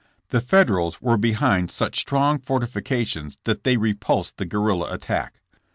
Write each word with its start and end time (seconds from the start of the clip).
The 0.29 0.41
Federals 0.41 0.99
were 0.99 1.15
behind 1.15 1.69
such 1.69 1.99
strong 1.99 2.39
fortifications 2.39 3.37
that 3.43 3.63
they 3.63 3.77
repulsed 3.77 4.37
the 4.37 4.45
guerrilla 4.45 4.91
attack. 4.91 5.41